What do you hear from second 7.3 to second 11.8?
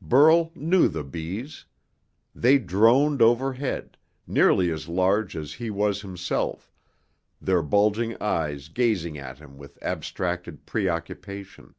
their bulging eyes gazing at him with abstracted preoccupation.